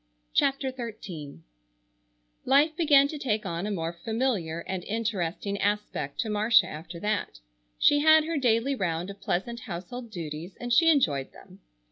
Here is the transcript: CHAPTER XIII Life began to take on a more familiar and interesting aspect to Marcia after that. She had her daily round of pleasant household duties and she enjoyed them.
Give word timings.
CHAPTER 0.33 0.71
XIII 0.75 1.41
Life 2.43 2.75
began 2.75 3.07
to 3.09 3.19
take 3.19 3.45
on 3.45 3.67
a 3.67 3.71
more 3.71 3.93
familiar 3.93 4.61
and 4.61 4.83
interesting 4.85 5.59
aspect 5.59 6.19
to 6.21 6.29
Marcia 6.31 6.65
after 6.65 6.99
that. 7.01 7.39
She 7.77 7.99
had 7.99 8.23
her 8.25 8.37
daily 8.37 8.73
round 8.73 9.11
of 9.11 9.21
pleasant 9.21 9.59
household 9.59 10.09
duties 10.09 10.57
and 10.59 10.73
she 10.73 10.89
enjoyed 10.89 11.33
them. 11.33 11.59